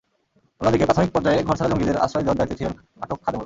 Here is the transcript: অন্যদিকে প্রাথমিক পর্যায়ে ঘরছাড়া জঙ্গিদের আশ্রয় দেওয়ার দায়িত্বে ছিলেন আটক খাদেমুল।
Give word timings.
অন্যদিকে 0.61 0.85
প্রাথমিক 0.85 1.11
পর্যায়ে 1.13 1.39
ঘরছাড়া 1.43 1.71
জঙ্গিদের 1.71 1.97
আশ্রয় 1.97 2.23
দেওয়ার 2.23 2.39
দায়িত্বে 2.39 2.59
ছিলেন 2.59 2.73
আটক 3.01 3.19
খাদেমুল। 3.23 3.39